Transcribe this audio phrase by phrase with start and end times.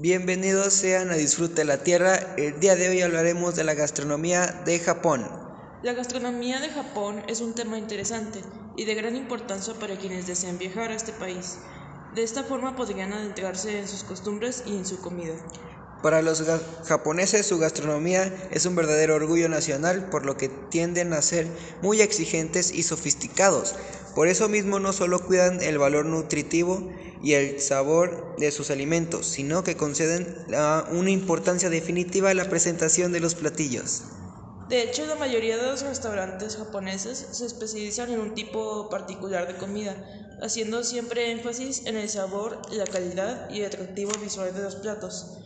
[0.00, 2.14] Bienvenidos sean a Disfrute la Tierra.
[2.36, 5.26] El día de hoy hablaremos de la gastronomía de Japón.
[5.82, 8.38] La gastronomía de Japón es un tema interesante
[8.76, 11.58] y de gran importancia para quienes desean viajar a este país.
[12.14, 15.34] De esta forma podrían adentrarse en sus costumbres y en su comida.
[16.02, 16.44] Para los
[16.84, 21.48] japoneses su gastronomía es un verdadero orgullo nacional, por lo que tienden a ser
[21.82, 23.74] muy exigentes y sofisticados.
[24.14, 26.88] Por eso mismo no solo cuidan el valor nutritivo
[27.20, 30.36] y el sabor de sus alimentos, sino que conceden
[30.92, 34.02] una importancia definitiva a la presentación de los platillos.
[34.68, 39.56] De hecho, la mayoría de los restaurantes japoneses se especializan en un tipo particular de
[39.56, 39.96] comida,
[40.42, 45.38] haciendo siempre énfasis en el sabor, la calidad y el atractivo visual de los platos.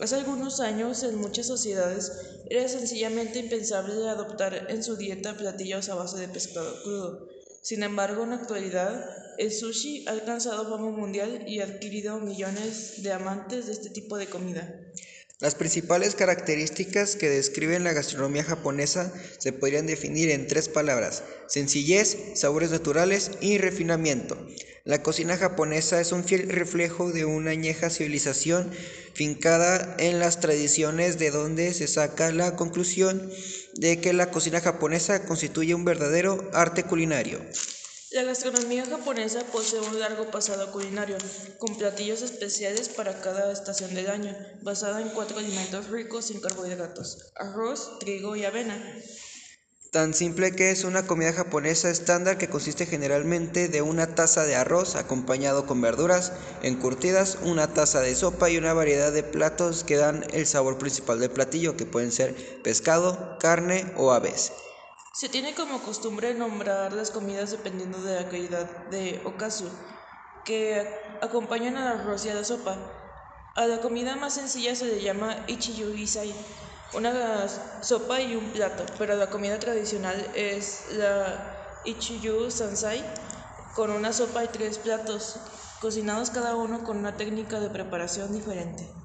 [0.00, 2.10] Hace algunos años, en muchas sociedades,
[2.48, 7.28] era sencillamente impensable adoptar en su dieta platillos a base de pescado crudo.
[7.62, 9.04] Sin embargo, en la actualidad,
[9.36, 14.16] el sushi ha alcanzado fama mundial y ha adquirido millones de amantes de este tipo
[14.16, 14.89] de comida.
[15.40, 22.18] Las principales características que describen la gastronomía japonesa se podrían definir en tres palabras, sencillez,
[22.34, 24.36] sabores naturales y refinamiento.
[24.84, 28.70] La cocina japonesa es un fiel reflejo de una añeja civilización
[29.14, 33.30] fincada en las tradiciones de donde se saca la conclusión
[33.76, 37.40] de que la cocina japonesa constituye un verdadero arte culinario.
[38.12, 41.16] La gastronomía japonesa posee un largo pasado culinario,
[41.58, 47.32] con platillos especiales para cada estación del año, basada en cuatro alimentos ricos en carbohidratos,
[47.36, 48.76] arroz, trigo y avena.
[49.92, 54.56] Tan simple que es una comida japonesa estándar que consiste generalmente de una taza de
[54.56, 56.32] arroz acompañado con verduras
[56.64, 61.20] encurtidas, una taza de sopa y una variedad de platos que dan el sabor principal
[61.20, 64.50] del platillo, que pueden ser pescado, carne o aves.
[65.12, 69.68] Se tiene como costumbre nombrar las comidas dependiendo de la calidad de okazu,
[70.44, 70.86] que
[71.20, 72.78] acompañan a la sopa.
[73.56, 76.32] A la comida más sencilla se le llama ichiyugisai,
[76.94, 77.48] una
[77.82, 83.04] sopa y un plato, pero la comida tradicional es la ichiyu sansai,
[83.74, 85.40] con una sopa y tres platos,
[85.80, 88.99] cocinados cada uno con una técnica de preparación diferente.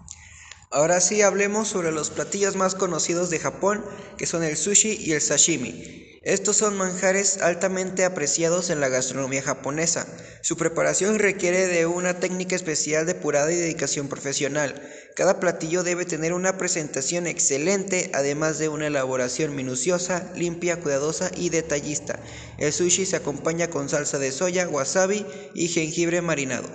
[0.75, 3.85] Ahora sí hablemos sobre los platillos más conocidos de Japón,
[4.17, 6.19] que son el sushi y el sashimi.
[6.21, 10.05] Estos son manjares altamente apreciados en la gastronomía japonesa.
[10.41, 14.75] Su preparación requiere de una técnica especial depurada y dedicación profesional.
[15.15, 21.51] Cada platillo debe tener una presentación excelente, además de una elaboración minuciosa, limpia, cuidadosa y
[21.51, 22.19] detallista.
[22.57, 26.67] El sushi se acompaña con salsa de soya, wasabi y jengibre marinado.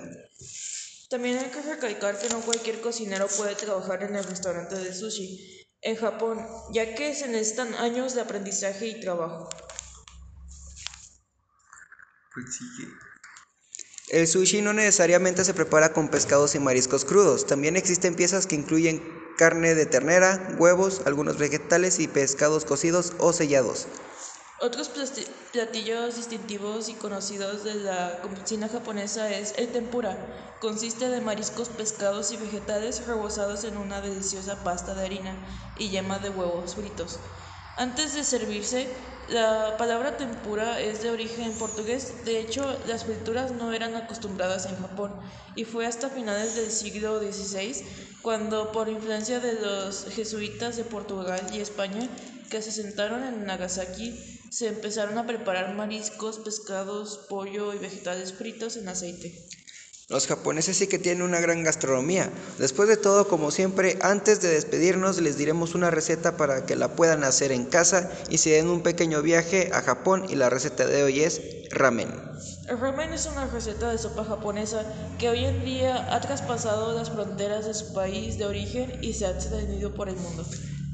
[1.11, 5.67] También hay que recalcar que no cualquier cocinero puede trabajar en el restaurante de sushi
[5.81, 6.39] en Japón,
[6.71, 9.49] ya que se necesitan años de aprendizaje y trabajo.
[14.07, 18.55] El sushi no necesariamente se prepara con pescados y mariscos crudos, también existen piezas que
[18.55, 19.03] incluyen
[19.37, 23.85] carne de ternera, huevos, algunos vegetales y pescados cocidos o sellados.
[24.63, 24.91] Otros
[25.51, 30.15] platillos distintivos y conocidos de la cocina japonesa es el tempura.
[30.59, 35.35] Consiste de mariscos, pescados y vegetales rebozados en una deliciosa pasta de harina
[35.79, 37.17] y yema de huevos fritos.
[37.75, 38.87] Antes de servirse,
[39.29, 42.23] la palabra tempura es de origen portugués.
[42.23, 45.11] De hecho, las frituras no eran acostumbradas en Japón
[45.55, 47.83] y fue hasta finales del siglo XVI
[48.21, 52.07] cuando, por influencia de los jesuitas de Portugal y España,
[52.51, 58.75] que se sentaron en Nagasaki, se empezaron a preparar mariscos, pescados, pollo y vegetales fritos
[58.75, 59.47] en aceite.
[60.09, 62.29] Los japoneses sí que tienen una gran gastronomía.
[62.59, 66.97] Después de todo, como siempre, antes de despedirnos les diremos una receta para que la
[66.97, 70.85] puedan hacer en casa y se den un pequeño viaje a Japón y la receta
[70.85, 72.09] de hoy es ramen.
[72.67, 74.83] El ramen es una receta de sopa japonesa
[75.17, 79.27] que hoy en día ha traspasado las fronteras de su país de origen y se
[79.27, 80.43] ha extendido por el mundo.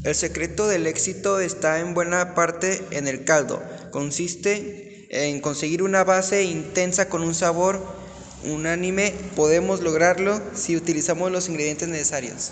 [0.07, 3.61] El secreto del éxito está en buena parte en el caldo.
[3.91, 7.85] Consiste en conseguir una base intensa con un sabor
[8.45, 9.13] unánime.
[9.35, 12.51] Podemos lograrlo si utilizamos los ingredientes necesarios.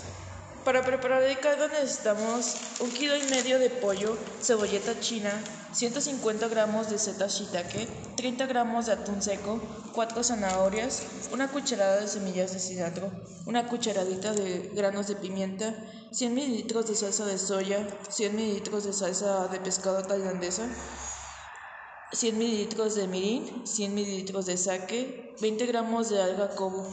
[0.66, 5.32] Para preparar el caldo necesitamos un kilo y medio de pollo, cebolleta china,
[5.76, 7.86] 150 gramos de seta shiitake,
[8.16, 9.60] 30 gramos de atún seco,
[9.92, 11.02] 4 zanahorias,
[11.32, 13.12] una cucharada de semillas de cilantro,
[13.44, 15.74] una cucharadita de granos de pimienta,
[16.12, 20.66] 100 mililitros de salsa de soya, 100 mililitros de salsa de pescado tailandesa,
[22.10, 26.86] 100 mililitros de mirin, 100 mililitros de sake, 20 gramos de alga kobu.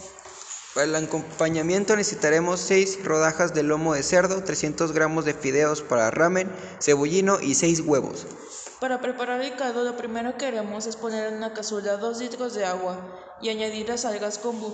[0.74, 6.12] Para el acompañamiento necesitaremos 6 rodajas de lomo de cerdo, 300 gramos de fideos para
[6.12, 6.51] ramen,
[6.81, 8.25] cebollino y 6 huevos.
[8.83, 12.53] Para preparar el caldo lo primero que haremos es poner en una cazuela 2 litros
[12.53, 13.00] de agua
[13.41, 14.74] y añadir las algas kombu.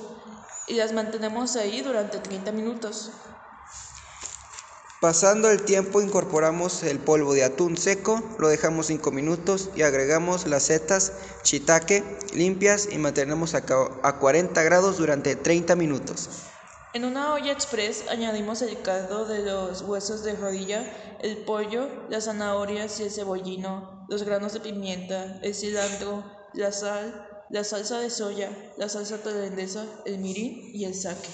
[0.65, 3.11] y las mantenemos ahí durante 30 minutos.
[4.99, 10.47] Pasando el tiempo incorporamos el polvo de atún seco, lo dejamos 5 minutos y agregamos
[10.47, 11.13] las setas
[11.43, 12.03] shiitake
[12.33, 16.29] limpias y mantenemos a 40 grados durante 30 minutos.
[16.93, 20.83] En una olla express añadimos el caldo de los huesos de rodilla,
[21.21, 26.23] el pollo, las zanahorias y el cebollino, los granos de pimienta, el cilantro,
[26.53, 31.29] la sal, la salsa de soya, la salsa tailandesa, el mirin y el sake.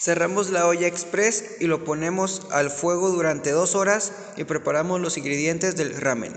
[0.00, 5.16] Cerramos la olla express y lo ponemos al fuego durante dos horas y preparamos los
[5.16, 6.34] ingredientes del ramen.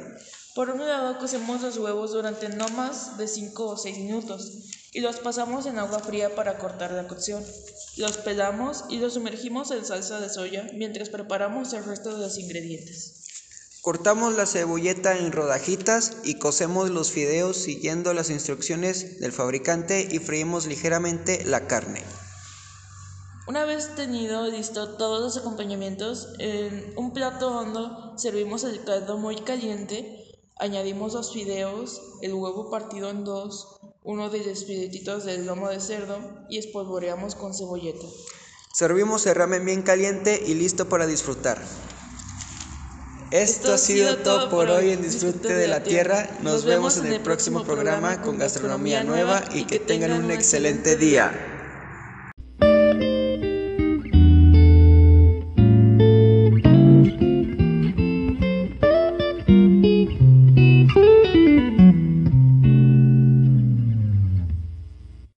[0.56, 4.52] Por un lado cocemos los huevos durante no más de 5 o 6 minutos
[4.92, 7.44] y los pasamos en agua fría para cortar la cocción.
[7.98, 12.38] Los pelamos y los sumergimos en salsa de soya mientras preparamos el resto de los
[12.38, 13.19] ingredientes.
[13.82, 20.20] Cortamos la cebolleta en rodajitas y cocemos los fideos siguiendo las instrucciones del fabricante y
[20.20, 22.04] freímos ligeramente la carne.
[23.48, 29.38] Una vez tenido listo todos los acompañamientos, en un plato hondo servimos el caldo muy
[29.38, 30.26] caliente,
[30.58, 35.80] añadimos los fideos, el huevo partido en dos, uno de los filetitos del lomo de
[35.80, 38.06] cerdo y espolvoreamos con cebolleta.
[38.74, 41.60] Servimos el ramen bien caliente y listo para disfrutar.
[43.32, 46.28] Esto, ha sido todo por hoy en Disfrute de la Tierra.
[46.42, 51.59] Nos, vemos en el próximo programa con gastronomía nueva y que tengan un excelente día.